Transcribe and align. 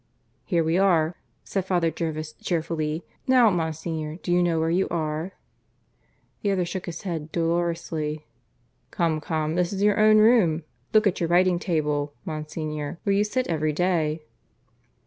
"Here 0.45 0.63
we 0.63 0.79
are," 0.79 1.15
said 1.43 1.63
Father 1.65 1.91
Jervis 1.91 2.33
cheerfully. 2.33 3.05
"Now, 3.27 3.51
Monsignor, 3.51 4.15
do 4.23 4.31
you 4.31 4.41
know 4.41 4.59
where 4.59 4.71
you 4.71 4.87
are?" 4.89 5.33
The 6.41 6.49
other 6.49 6.65
shook 6.65 6.87
his 6.87 7.03
head 7.03 7.31
dolorously. 7.31 8.25
"Come, 8.89 9.21
come; 9.21 9.53
this 9.53 9.71
is 9.71 9.83
your 9.83 9.99
own 9.99 10.17
room. 10.17 10.63
Look 10.91 11.05
at 11.05 11.19
your 11.19 11.29
writing 11.29 11.59
table, 11.59 12.15
Monsignor; 12.25 12.97
where 13.03 13.13
you 13.13 13.23
sit 13.23 13.45
every 13.45 13.73
day." 13.73 14.23